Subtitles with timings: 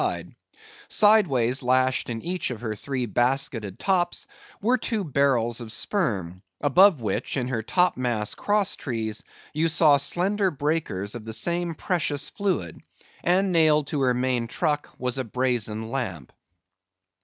[0.87, 4.25] Sideways lashed in each of her three basketed tops
[4.59, 9.97] were two barrels of sperm; above which, in her top mast cross trees, you saw
[9.97, 12.81] slender breakers of the same precious fluid;
[13.23, 16.33] and nailed to her main truck was a brazen lamp.